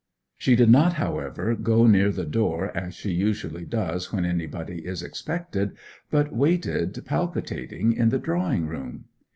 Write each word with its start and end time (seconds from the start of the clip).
She 0.35 0.55
did 0.55 0.71
not, 0.71 0.93
however, 0.93 1.53
go 1.53 1.85
near 1.85 2.11
the 2.11 2.25
door 2.25 2.75
as 2.75 2.95
she 2.95 3.11
usually 3.11 3.65
does 3.65 4.11
when 4.11 4.25
anybody 4.25 4.83
is 4.83 5.03
expected, 5.03 5.77
but 6.09 6.33
waited 6.35 6.99
palpitating 7.05 7.93
in 7.93 8.09
the 8.09 8.17
drawing 8.17 8.65
room. 8.65 9.05